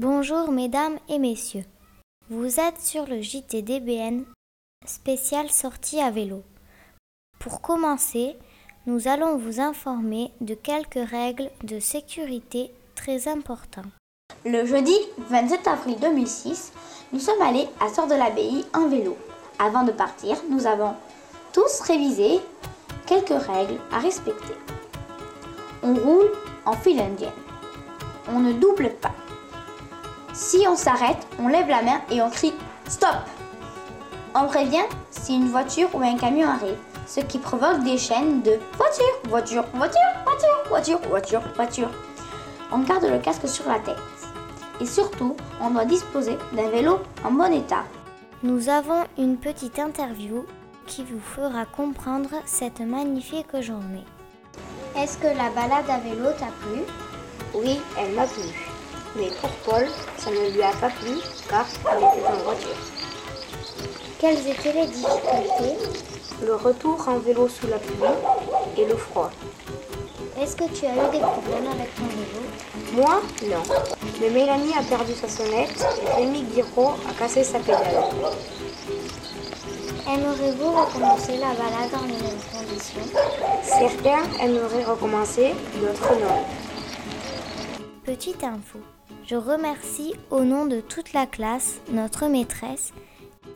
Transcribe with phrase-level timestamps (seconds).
[0.00, 1.64] Bonjour mesdames et messieurs.
[2.30, 4.22] Vous êtes sur le JTDBN
[4.86, 6.44] spécial sortie à vélo.
[7.40, 8.36] Pour commencer,
[8.86, 13.90] nous allons vous informer de quelques règles de sécurité très importantes.
[14.44, 14.94] Le jeudi
[15.30, 16.72] 27 avril 2006,
[17.12, 19.16] nous sommes allés à Sort de l'Abbaye en vélo.
[19.58, 20.94] Avant de partir, nous avons
[21.52, 22.38] tous révisé
[23.04, 24.54] quelques règles à respecter.
[25.82, 26.30] On roule
[26.66, 27.32] en file indienne.
[28.28, 29.10] On ne double pas.
[30.38, 32.54] Si on s'arrête, on lève la main et on crie
[32.88, 33.16] Stop
[34.36, 36.76] On prévient si une voiture ou un camion arrive,
[37.08, 41.90] ce qui provoque des chaînes de voiture, voiture, voiture, voiture, voiture, voiture, voiture.
[42.70, 43.98] On garde le casque sur la tête.
[44.80, 47.82] Et surtout, on doit disposer d'un vélo en bon état.
[48.44, 50.46] Nous avons une petite interview
[50.86, 54.04] qui vous fera comprendre cette magnifique journée.
[54.96, 56.82] Est-ce que la balade à vélo t'a plu?
[57.56, 58.77] Oui, elle m'a plu.
[59.16, 62.76] Mais pour Paul, ça ne lui a pas plu car il était en voiture.
[64.20, 65.76] Quelles étaient les difficultés?
[66.44, 67.96] Le retour en vélo sous la pluie
[68.76, 69.30] et le froid.
[70.40, 72.42] Est-ce que tu as eu des problèmes avec ton vélo?
[72.92, 73.62] Moi, non.
[74.20, 78.04] Mais Mélanie a perdu sa sonnette et Rémi Guiraud a cassé sa pédale.
[80.08, 83.20] Aimeriez-vous recommencer la balade dans les mêmes conditions
[83.62, 86.44] Certains aimeraient recommencer, d'autres non.
[88.08, 88.78] Petite info.
[89.26, 92.94] Je remercie au nom de toute la classe notre maîtresse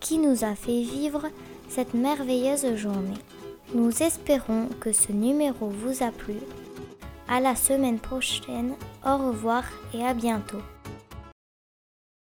[0.00, 1.28] qui nous a fait vivre
[1.68, 3.14] cette merveilleuse journée.
[3.76, 6.34] Nous espérons que ce numéro vous a plu.
[7.28, 8.74] À la semaine prochaine.
[9.06, 9.62] Au revoir
[9.94, 10.62] et à bientôt.